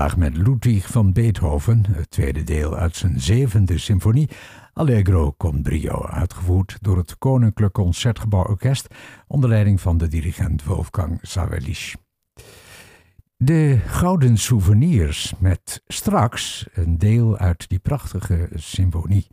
[0.00, 4.28] met Ludwig van Beethoven, het tweede deel uit zijn zevende symfonie,
[4.72, 8.94] Allegro con brio, uitgevoerd door het Koninklijk Concertgebouw Orkest
[9.26, 11.96] onder leiding van de dirigent Wolfgang Sawelisch.
[13.36, 19.26] De Gouden Souvenirs met straks een deel uit die prachtige symfonie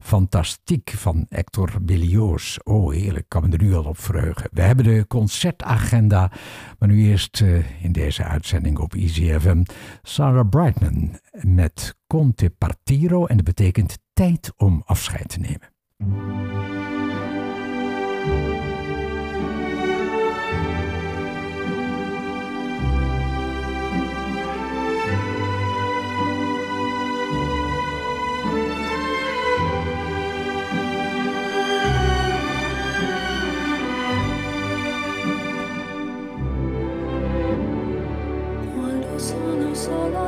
[0.00, 2.56] Fantastiek van Hector Berlioz.
[2.62, 4.48] Oh, heerlijk, kan me er nu al op verheugen.
[4.52, 6.32] We hebben de concertagenda,
[6.78, 9.62] maar nu eerst uh, in deze uitzending op EasyFM
[10.02, 16.79] Sarah Brightman met Conte Partiro en dat betekent tijd om afscheid te nemen.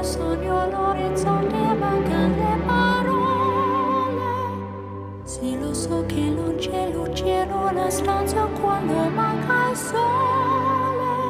[0.03, 4.21] Sogno l'orizzonte mancano le parole.
[5.25, 11.21] Sì lo so che non c'è luce in una stanza quando manca il sole.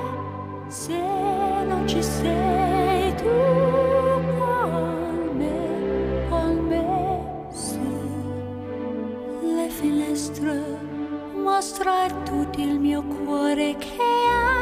[0.68, 0.98] Se
[1.66, 3.28] non ci sei tu
[4.38, 7.78] con me con me su
[9.42, 10.78] le finestre
[11.34, 14.52] mostra tutto il mio cuore che è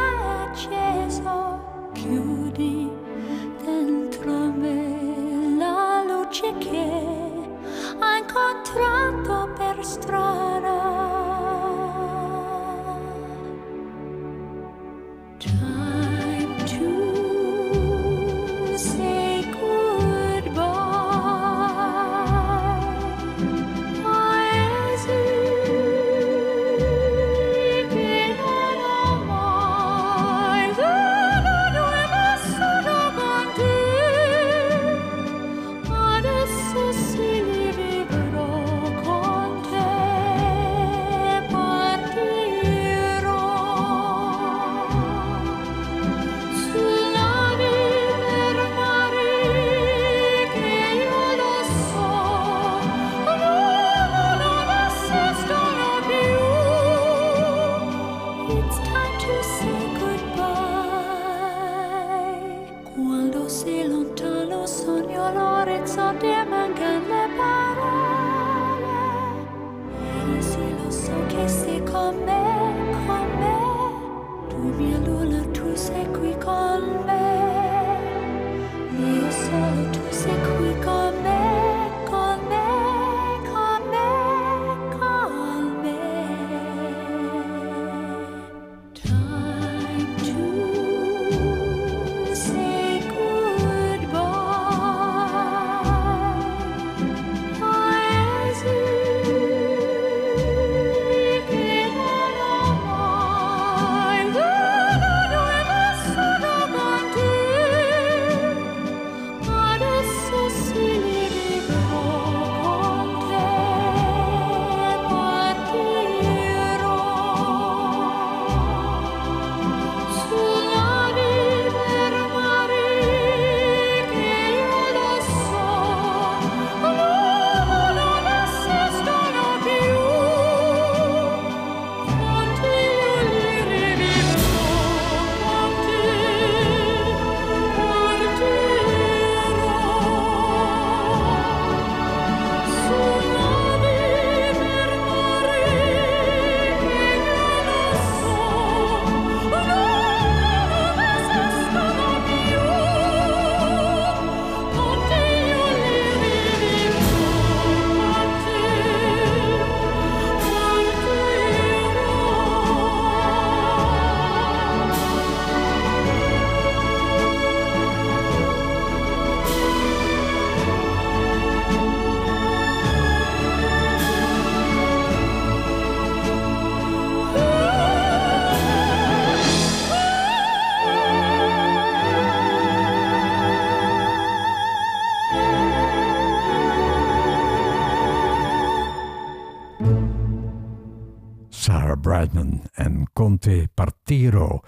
[192.72, 194.60] En Conte Partiro.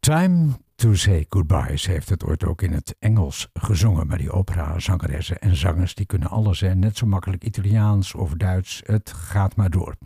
[0.00, 1.76] Time to Say Goodbye.
[1.76, 4.06] Ze heeft het ooit ook in het Engels gezongen.
[4.06, 6.58] Maar die opera-zangeressen en zangers die kunnen alles.
[6.58, 8.82] zijn Net zo makkelijk Italiaans of Duits.
[8.84, 9.96] Het gaat maar door.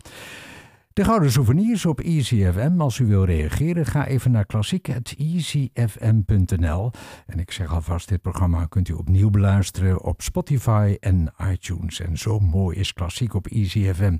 [0.93, 2.81] De Gouden Souvenirs op EasyFM.
[2.81, 6.91] Als u wil reageren, ga even naar klassiek.easyfm.nl.
[7.25, 11.99] En ik zeg alvast, dit programma kunt u opnieuw beluisteren op Spotify en iTunes.
[11.99, 14.17] En zo mooi is klassiek op EasyFM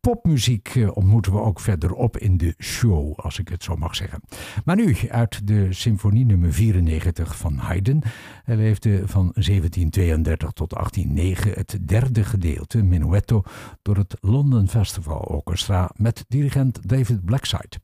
[0.00, 4.20] popmuziek eh, ontmoeten we ook verderop in de show, als ik het zo mag zeggen.
[4.64, 8.02] Maar nu uit de symfonie nummer 94 van Haydn.
[8.44, 13.42] Hij leefde van 1732 tot 1809 het derde gedeelte, Minuetto,
[13.82, 17.78] door het London Festival Orchestra met dirigent David Blackside.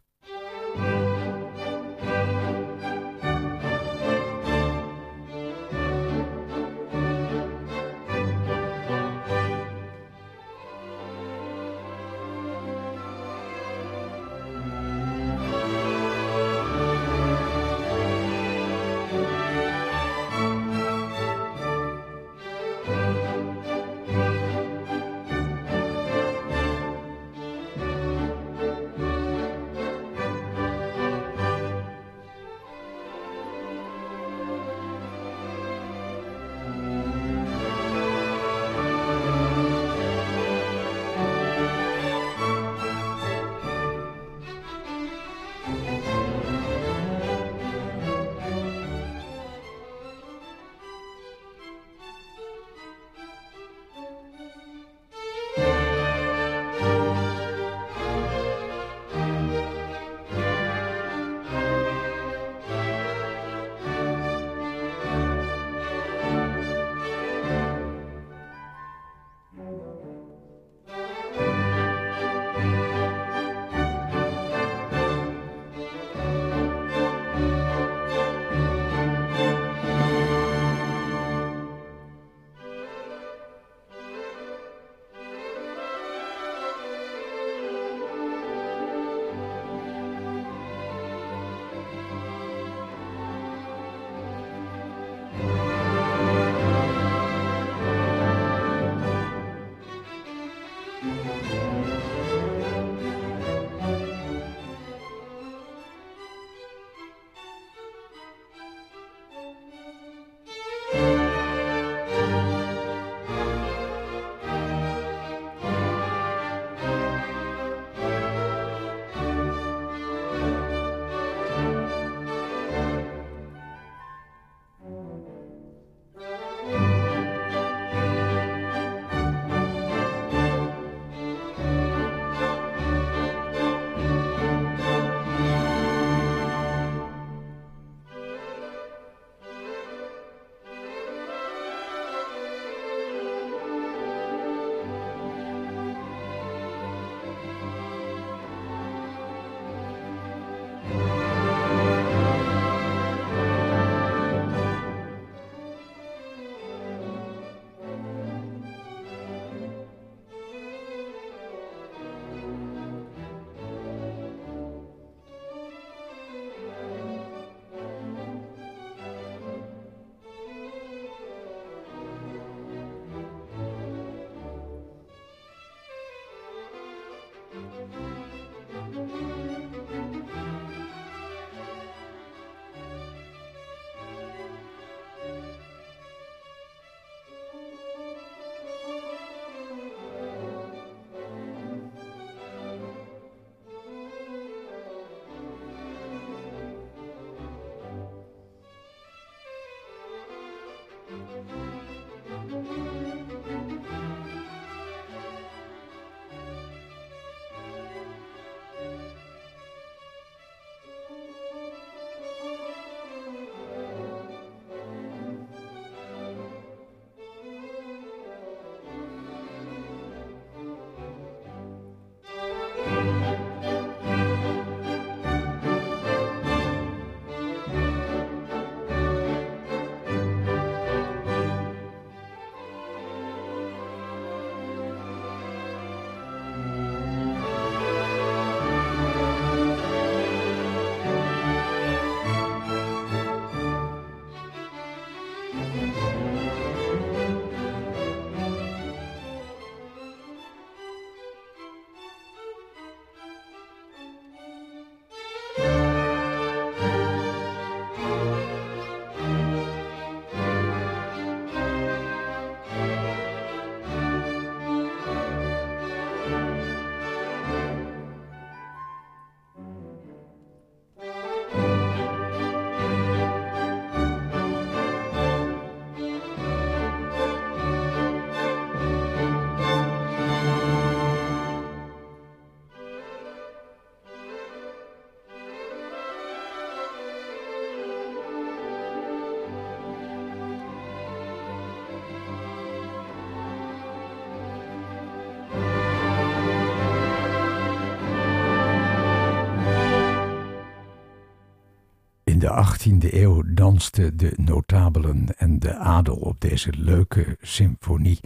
[302.44, 308.20] De 18e eeuw dansten de notabelen en de adel op deze leuke symfonie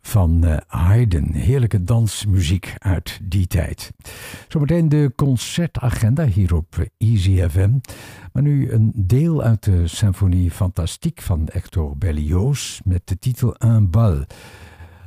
[0.00, 1.32] van uh, Haydn.
[1.32, 3.92] Heerlijke dansmuziek uit die tijd.
[4.48, 7.70] Zometeen de concertagenda hier op Easy FM.
[8.32, 13.90] Maar nu een deel uit de symfonie Fantastique van Hector Berlioz met de titel Un
[13.90, 14.24] bal.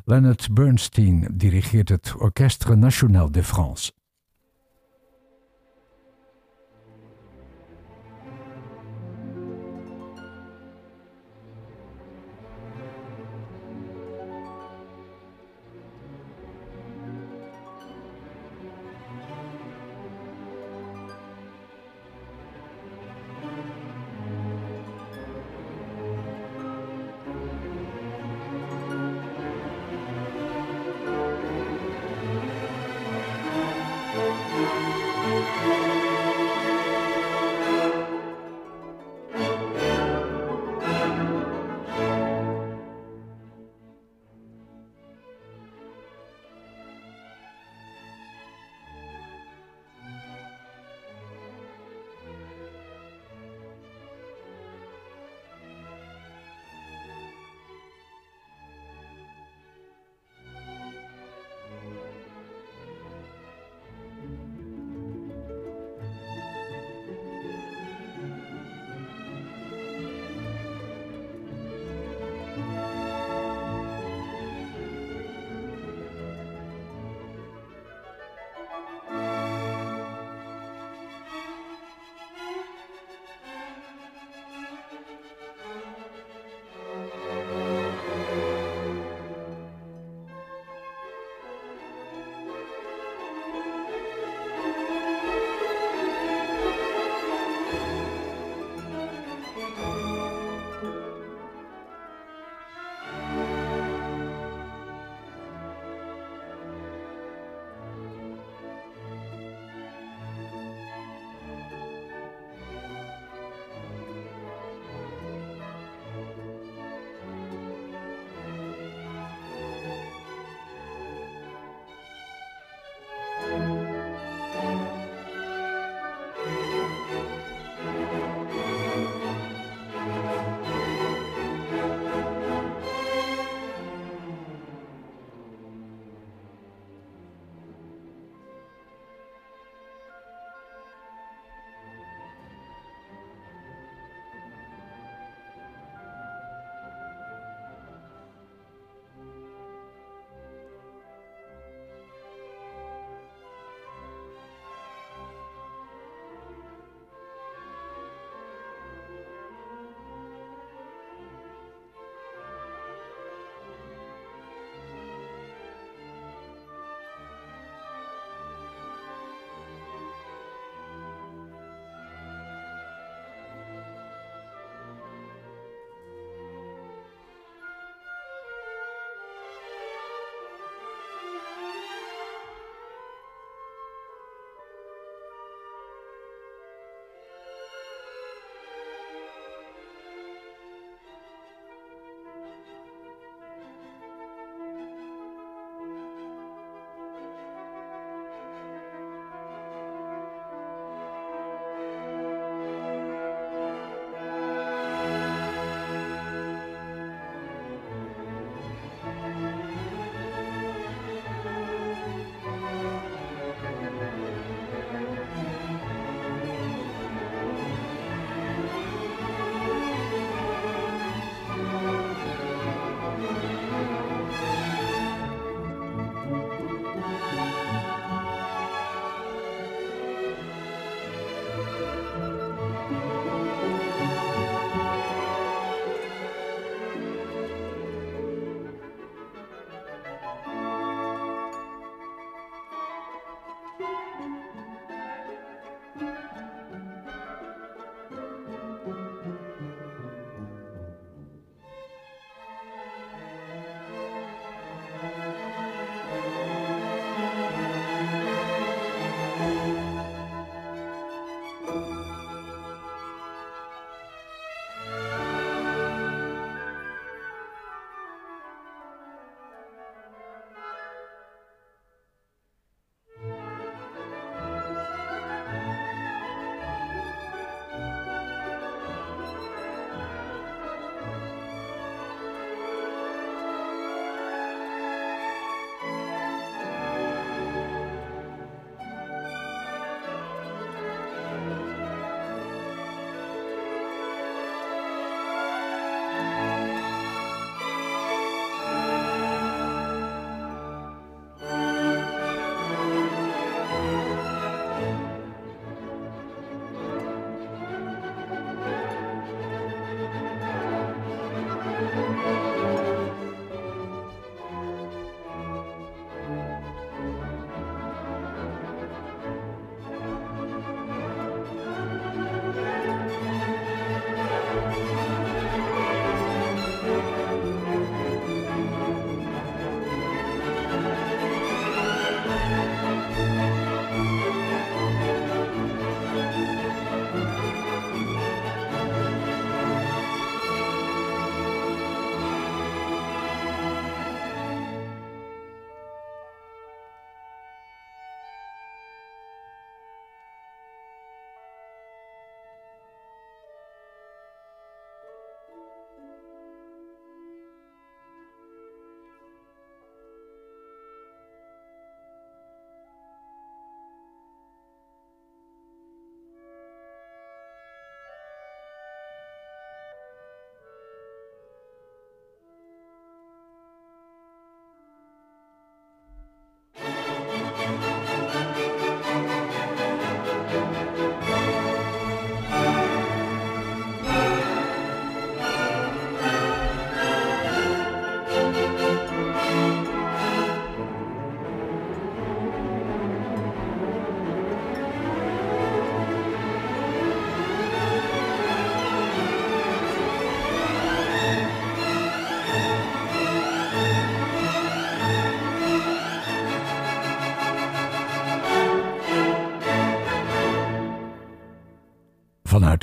[0.06, 3.92] Leonard Bernstein dirigeert het Orchestre National de France.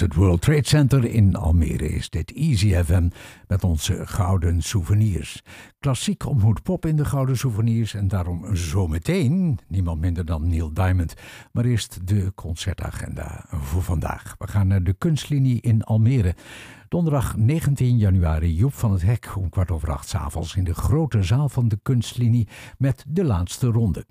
[0.00, 3.08] Het World Trade Center in Almere is dit Easy FM
[3.46, 5.42] met onze gouden souvenirs.
[5.78, 11.14] Klassiek ontmoet pop in de gouden souvenirs en daarom zometeen niemand minder dan Neil Diamond.
[11.52, 14.34] Maar eerst de concertagenda voor vandaag.
[14.38, 16.34] We gaan naar de kunstlinie in Almere.
[16.88, 20.74] Donderdag 19 januari Joep van het Hek om kwart over acht s avonds in de
[20.74, 22.48] grote zaal van de kunstlinie
[22.78, 24.06] met de laatste ronde.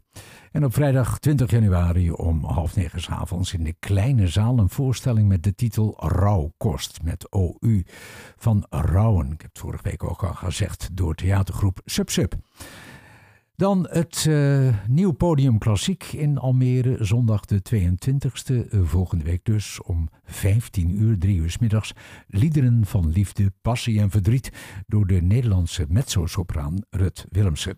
[0.51, 4.69] En op vrijdag 20 januari om half negen s avonds in de kleine zaal een
[4.69, 7.83] voorstelling met de titel Rauwkost met OU
[8.35, 9.31] van Rauwen.
[9.31, 12.35] Ik heb het vorige week ook al gezegd door theatergroep Sub Sub.
[13.57, 19.81] Dan het uh, nieuw podium klassiek in Almere, zondag de 22e, eh, volgende week dus
[19.81, 21.93] om 15 uur, 3 uur s middags.
[22.27, 24.51] Liederen van liefde, passie en verdriet
[24.87, 27.77] door de Nederlandse mezzo-sopraan Rut Willemsen.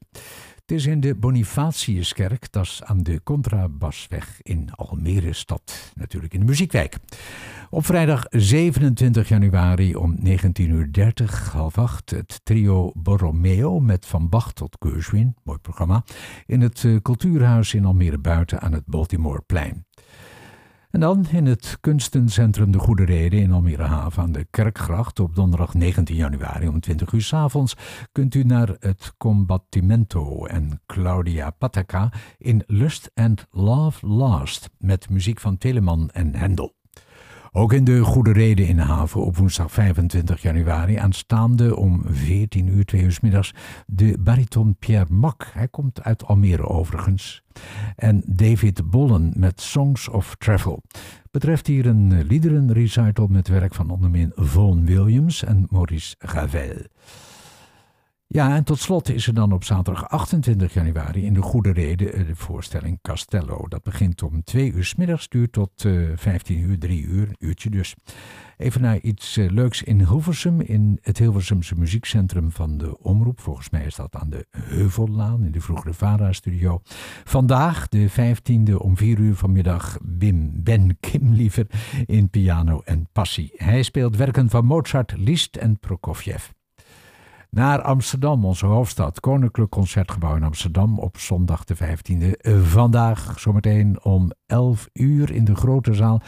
[0.69, 6.39] Het is in de Bonifatiuskerk, dat is aan de Contrabasweg in Almere stad, natuurlijk in
[6.39, 6.97] de Muziekwijk.
[7.71, 10.25] Op vrijdag 27 januari om 19.30
[10.57, 10.89] uur,
[11.51, 16.03] half acht, het trio Borromeo met Van Bach tot Gershwin, mooi programma,
[16.45, 19.85] in het eh, Cultuurhuis in Almere Buiten aan het Baltimoreplein.
[20.91, 25.35] En dan in het kunstencentrum De Goede Reden in Almere Haven aan de Kerkgracht op
[25.35, 27.75] donderdag 19 januari om 20 uur s avonds
[28.11, 35.39] kunt u naar het Combattimento en Claudia Pataka in Lust and Love Last met muziek
[35.39, 36.77] van Telemann en Hendel.
[37.51, 42.67] Ook in de Goede Reden in de haven op woensdag 25 januari aanstaande om 14
[42.67, 43.53] uur, 2 uur middags
[43.87, 45.47] de bariton Pierre Mak.
[45.53, 47.43] Hij komt uit Almere overigens.
[47.95, 50.81] En David Bollen met Songs of Travel.
[51.31, 56.75] Betreft hier een liederenrecital met werk van onder meer Vaughan Williams en Maurice Ravel.
[58.31, 62.13] Ja, en tot slot is er dan op zaterdag 28 januari in de Goede Reden
[62.13, 63.67] eh, de voorstelling Castello.
[63.67, 67.27] Dat begint om 2 uur s middags, duurt tot uh, eh, 15 uur, 3 uur,
[67.27, 67.95] een uurtje dus.
[68.57, 73.39] Even naar iets uh, leuks in Hilversum, in het Hilversumse muziekcentrum van de Omroep.
[73.39, 76.81] Volgens mij is dat aan de Heuvellaan, in de vroegere VARA-studio.
[77.23, 81.67] Vandaag, de 15e om 4 uur vanmiddag, Wim Ben Kim liever
[82.05, 83.51] in piano en passie.
[83.55, 86.49] Hij speelt werken van Mozart, Liszt en Prokofjev
[87.49, 89.19] naar Amsterdam, onze hoofdstad.
[89.19, 92.51] Koninklijk Concertgebouw in Amsterdam op zondag de 15e.
[92.61, 96.21] Vandaag zometeen om 11 uur in de grote zaal.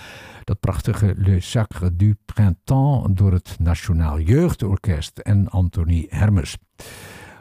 [0.44, 6.58] Dat prachtige Le Sacre du Printemps door het Nationaal Jeugdorkest en Anthony Hermes.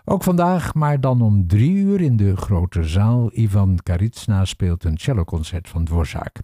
[0.05, 3.31] Ook vandaag, maar dan om drie uur in de grote zaal.
[3.33, 6.37] Ivan Karitsna speelt een celloconcert van Dvorak.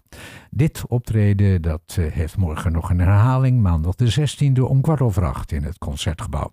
[0.49, 5.25] Dit optreden dat eh, heeft morgen nog een herhaling, maandag de 16e om kwart over
[5.25, 6.51] acht in het Concertgebouw.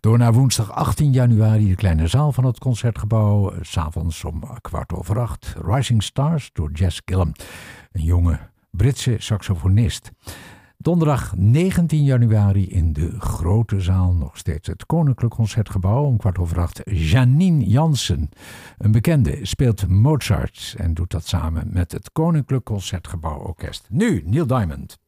[0.00, 3.52] Door naar woensdag 18 januari de kleine zaal van het concertgebouw.
[3.60, 5.54] S'avonds om kwart over acht.
[5.64, 7.32] Rising Stars door Jess Gillum,
[7.92, 8.38] een jonge
[8.70, 10.10] Britse saxofonist.
[10.76, 16.60] Donderdag 19 januari in de grote zaal, nog steeds het Koninklijk Concertgebouw, om kwart over
[16.60, 16.80] acht.
[16.84, 18.28] Janine Jansen,
[18.78, 23.86] een bekende, speelt Mozart en doet dat samen met het Koninklijk Concertgebouw Orkest.
[23.90, 24.98] Nu Neil Diamond.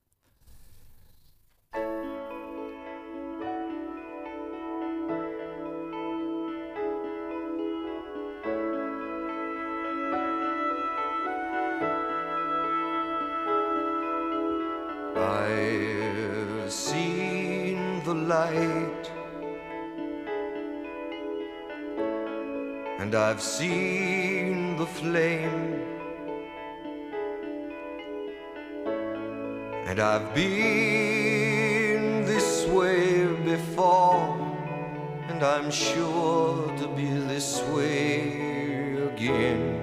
[23.13, 25.85] And I've seen the flame.
[29.87, 34.39] And I've been this way before.
[35.29, 39.77] And I'm sure to be this way again.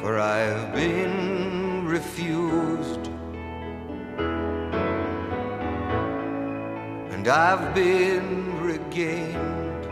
[0.00, 3.10] For I've been refused
[7.12, 9.84] and I've been regained.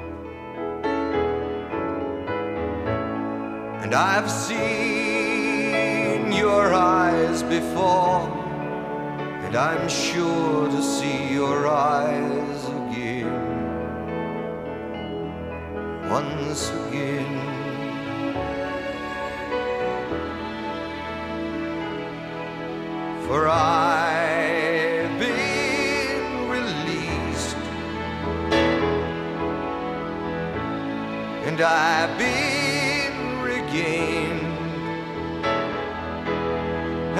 [3.83, 8.29] And I've seen your eyes before,
[9.45, 13.33] and I'm sure to see your eyes again.
[16.11, 17.31] Once again.
[23.27, 23.82] For I
[31.53, 34.41] and I've been regained,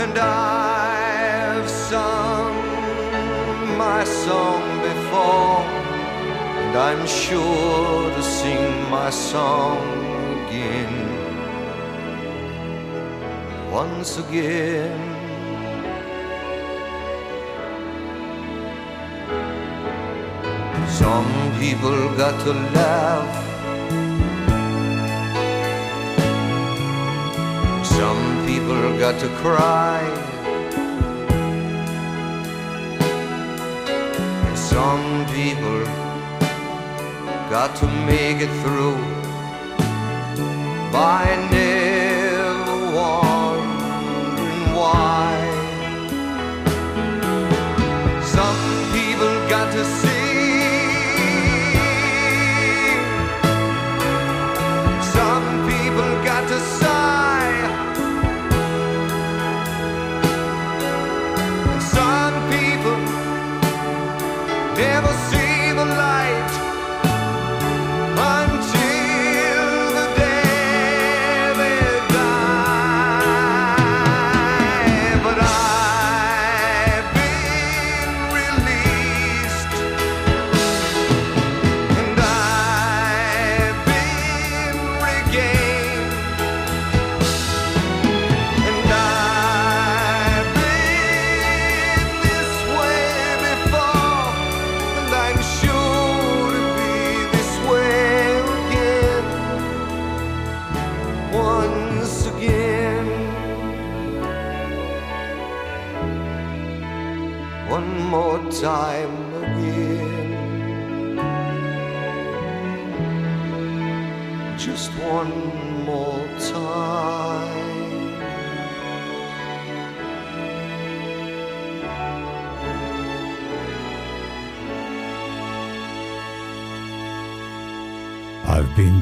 [0.01, 2.57] and I've sung
[3.77, 5.61] my song before,
[6.63, 9.83] and I'm sure to sing my song
[10.47, 10.95] again
[13.71, 14.99] once again.
[20.89, 23.52] Some people got to laugh.
[28.03, 30.01] Some people got to cry.
[34.47, 35.85] And some people
[37.49, 38.99] got to make it through
[40.91, 45.31] by never wondering why.
[48.37, 48.63] Some
[48.97, 50.12] people got to see.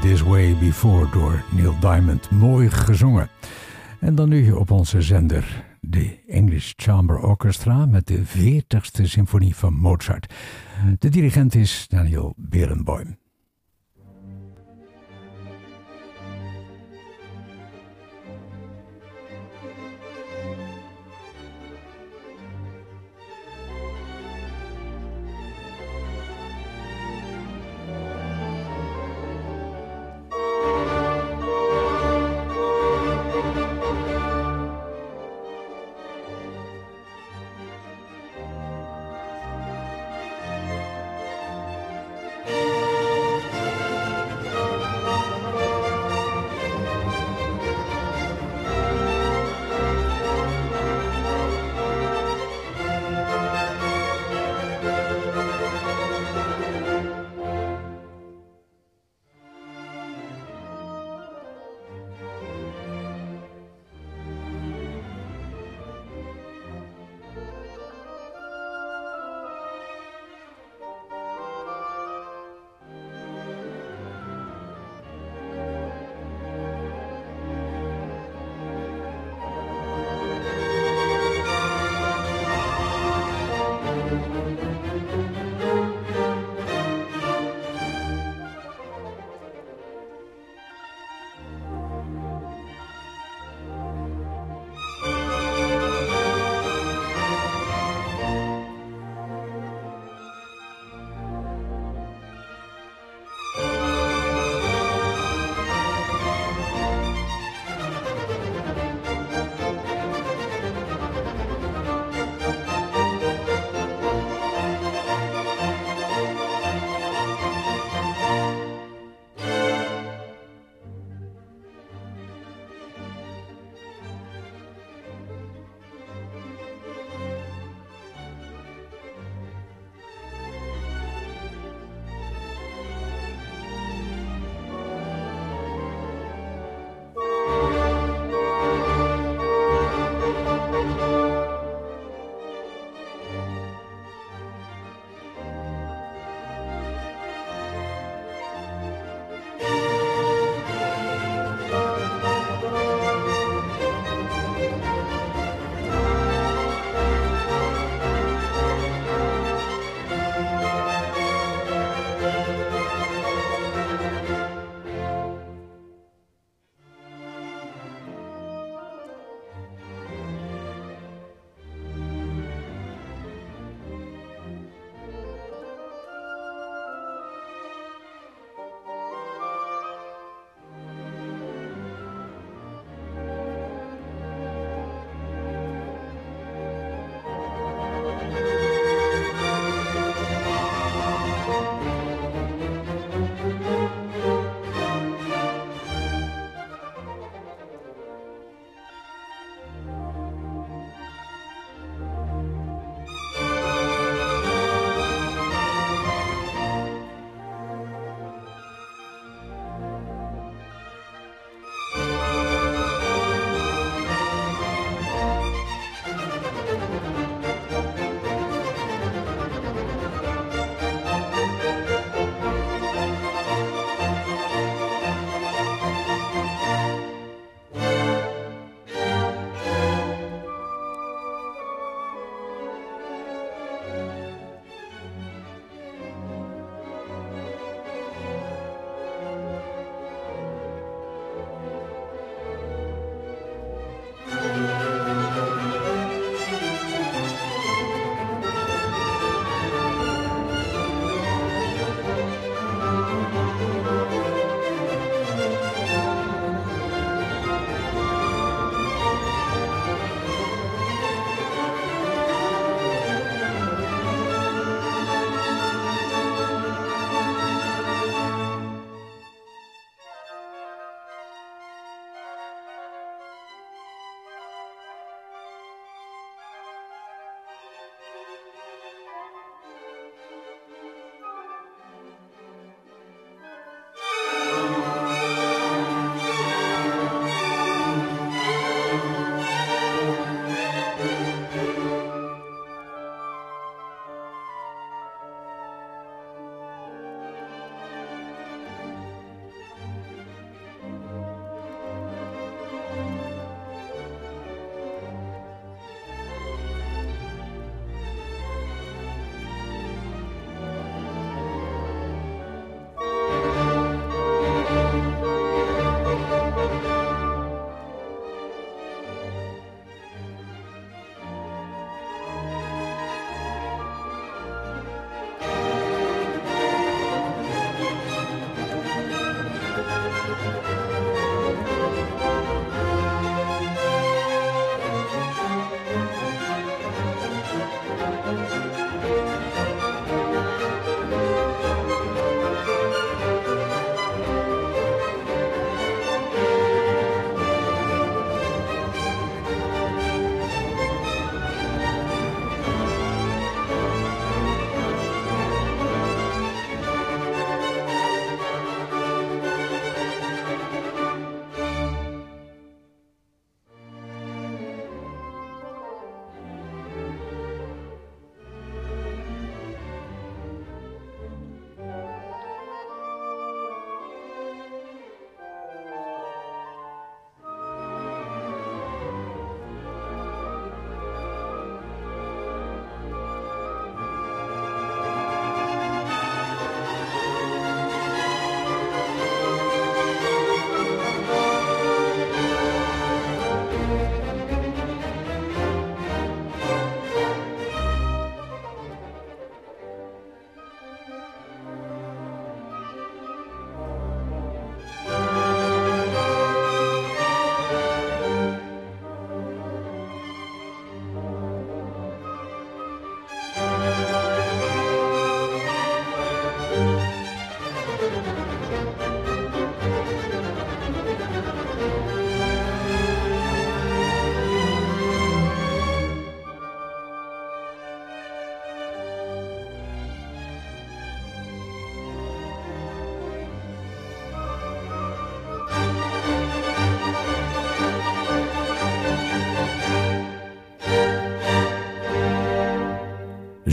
[0.00, 2.30] This Way Before door Neil Diamond.
[2.30, 3.28] Mooi gezongen.
[3.98, 9.74] En dan nu op onze zender de English Chamber Orchestra met de 40ste symfonie van
[9.74, 10.34] Mozart.
[10.98, 13.16] De dirigent is Daniel Berenboim.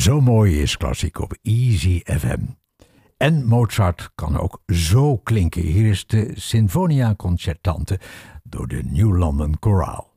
[0.07, 2.39] Zo mooi is klassiek op Easy FM.
[3.17, 5.61] En Mozart kan ook zo klinken.
[5.61, 7.99] Hier is de Sinfonia Concertante
[8.43, 10.16] door de New London Chorale.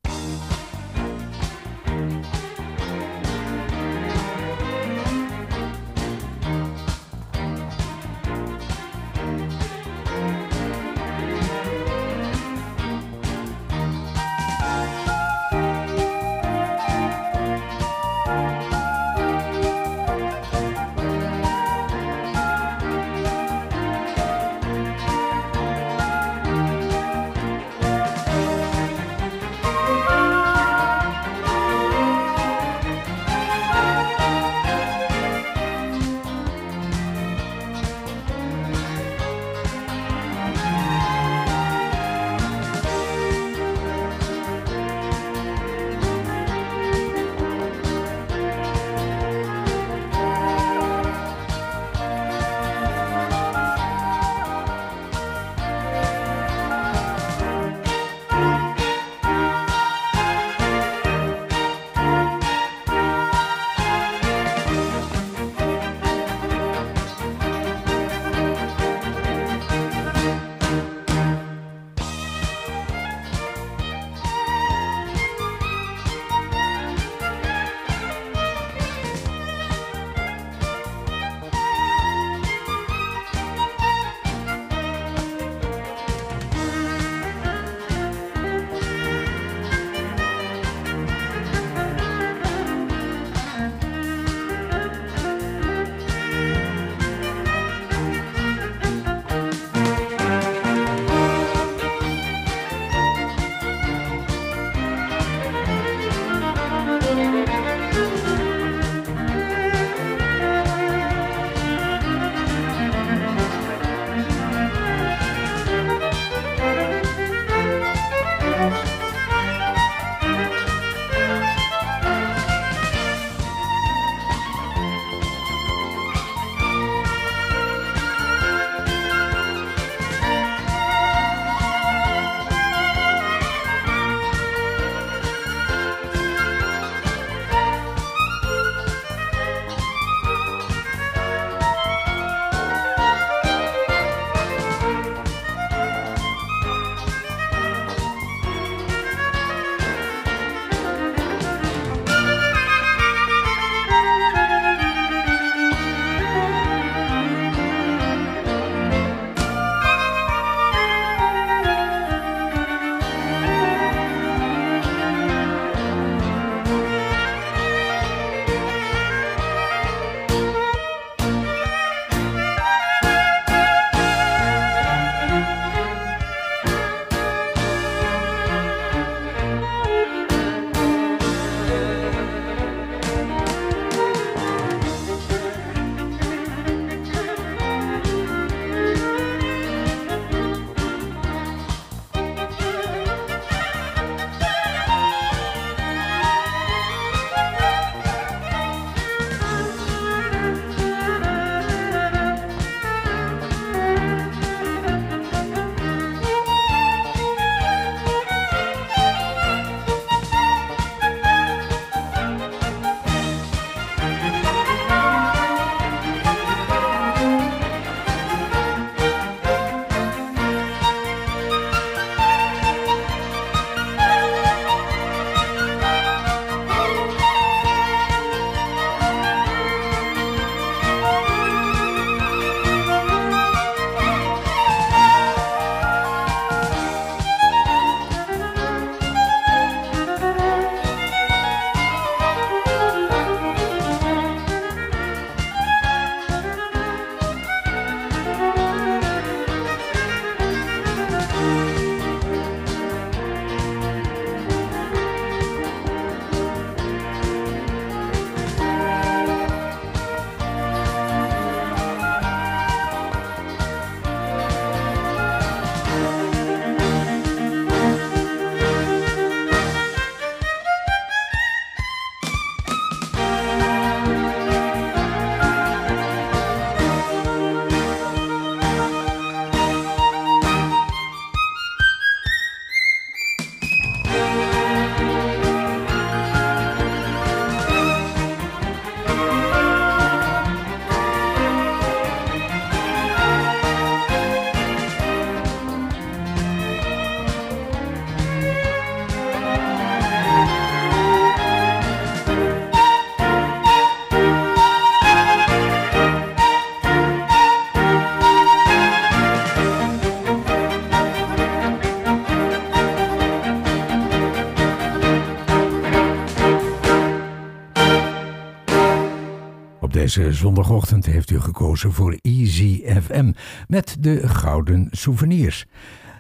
[320.15, 323.33] Deze zondagochtend heeft u gekozen voor Easy FM
[323.69, 325.67] met de Gouden Souvenirs.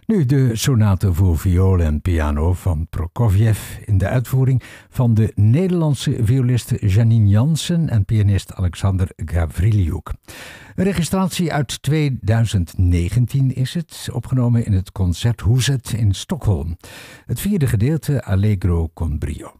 [0.06, 6.16] Nu de sonate voor viool en piano van Prokofjev in de uitvoering van de Nederlandse
[6.22, 10.12] violiste Janine Jansen en pianist Alexander Gavriliuk.
[10.74, 16.76] Een registratie uit 2019 is het, opgenomen in het Concerthuset in Stockholm.
[17.26, 19.59] Het vierde gedeelte Allegro con brio.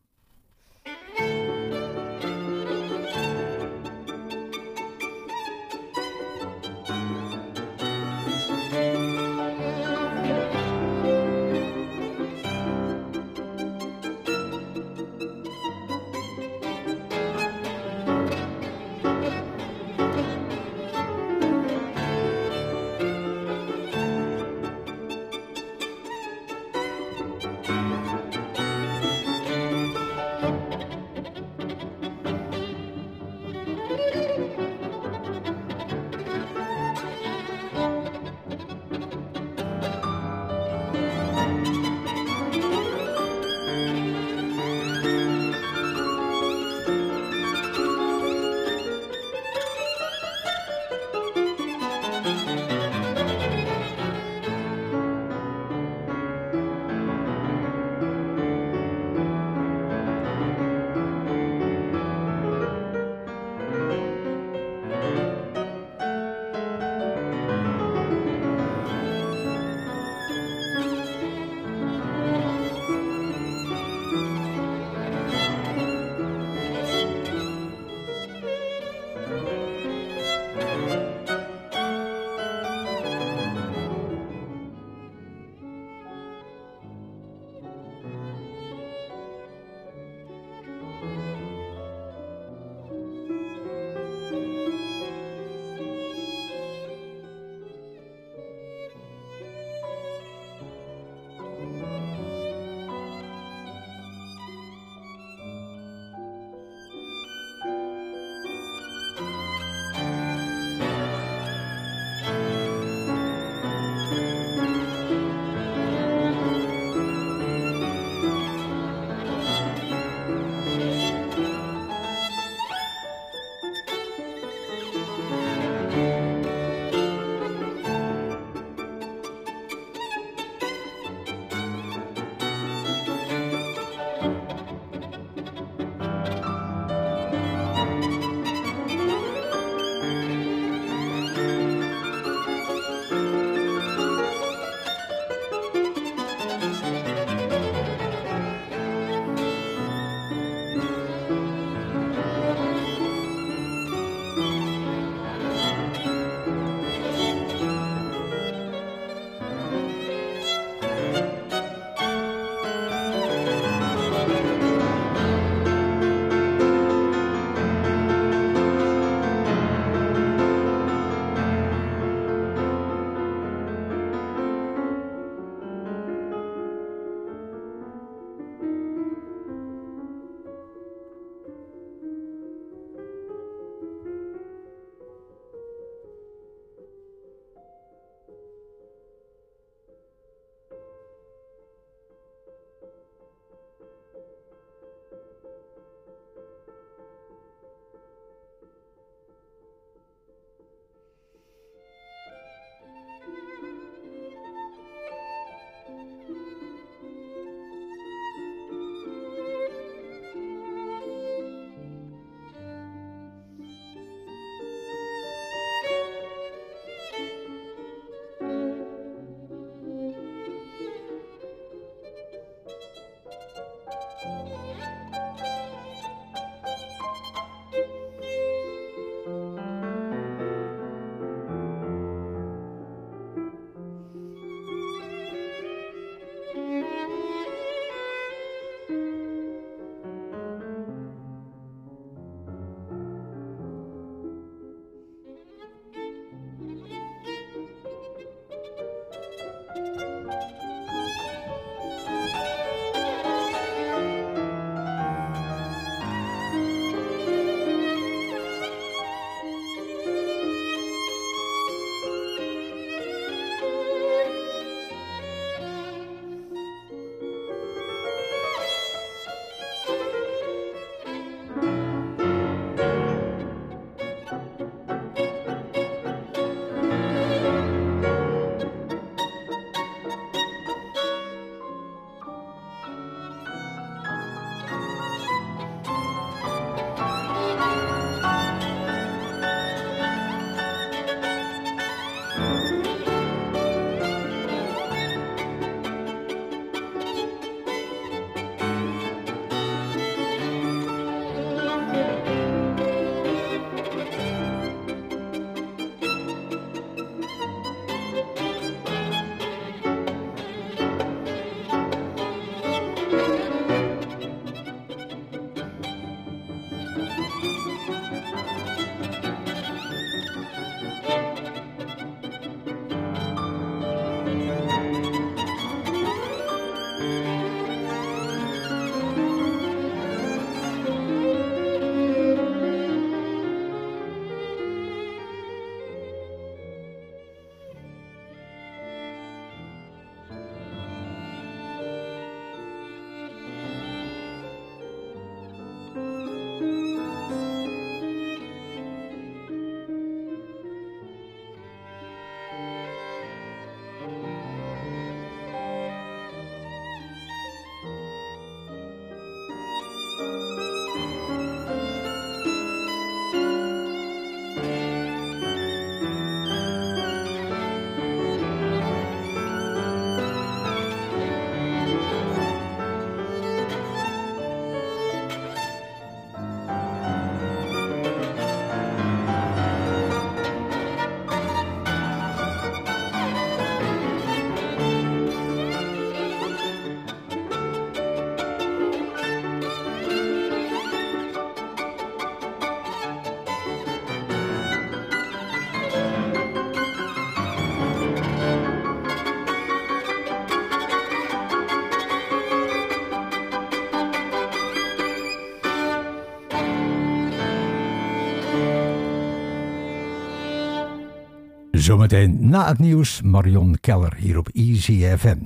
[411.81, 415.39] Zometeen na het nieuws Marion Keller hier op Easy FM.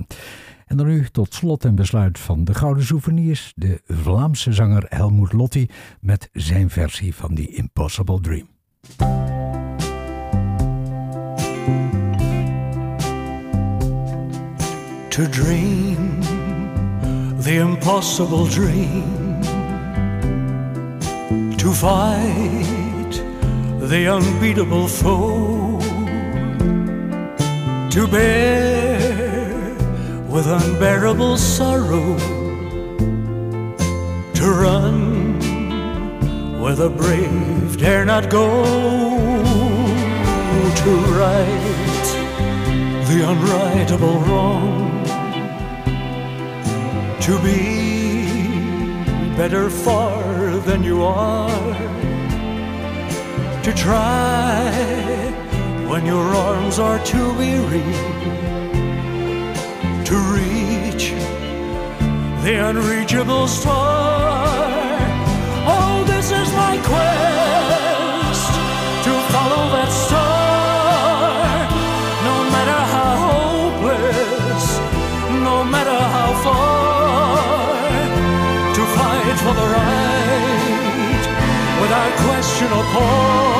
[0.65, 5.33] En dan nu tot slot en besluit van de Gouden Souvenirs, de Vlaamse zanger Helmoet
[5.33, 5.69] Lotti
[5.99, 8.47] met zijn versie van The Impossible Dream.
[15.09, 16.21] To dream
[17.41, 19.41] the impossible dream,
[21.57, 23.23] to fight
[23.89, 25.74] the unbeatable foe,
[27.95, 29.73] to bear
[30.27, 32.17] with unbearable sorrow,
[34.33, 35.39] to run
[36.59, 38.65] where the brave dare not go,
[40.81, 40.91] to
[41.21, 42.07] right
[43.07, 45.05] the unrightable wrong
[47.21, 48.57] to be
[49.37, 51.73] better far than you are,
[53.63, 55.05] to try
[55.87, 57.87] when your arms are too weary,
[60.09, 61.05] to reach
[62.43, 64.97] the unreachable star.
[65.73, 68.51] Oh, this is my quest
[69.05, 71.39] to follow that star,
[72.29, 74.65] no matter how hopeless,
[75.49, 77.75] no matter how far
[78.77, 81.25] to fight for the right
[81.81, 83.54] without question or pause.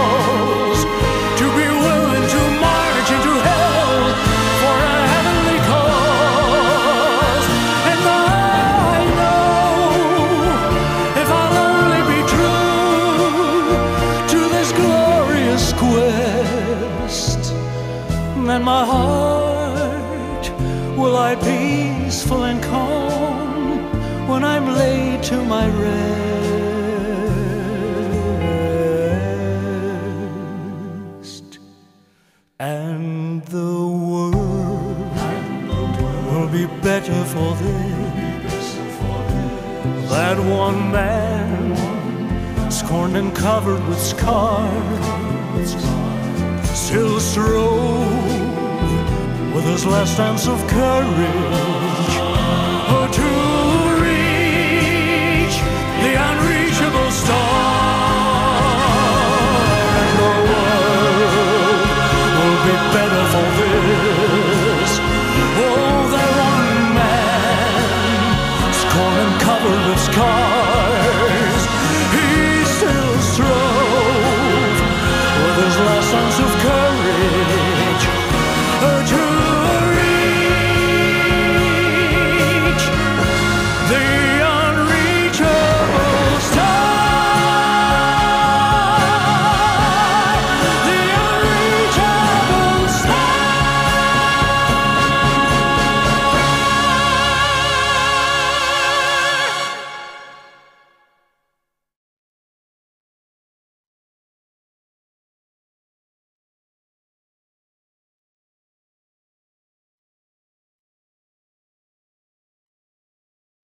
[18.55, 20.45] Then my heart
[20.97, 23.79] will lie peaceful and calm
[24.29, 25.99] when I'm laid to my rest.
[32.57, 33.75] And the
[34.11, 35.17] world
[36.29, 38.65] will be better for this.
[40.13, 45.71] That one man, scorned and covered with scars,
[46.85, 48.14] still strove
[49.65, 52.15] his last ounce of courage.
[52.93, 53.29] Oh, to
[54.05, 55.57] reach
[56.03, 58.59] the unreachable star,
[60.01, 61.87] and the world
[62.37, 64.91] will be better for this.
[65.57, 65.97] Oh,
[66.49, 68.71] one man,
[69.45, 69.75] cover
[70.13, 70.54] of.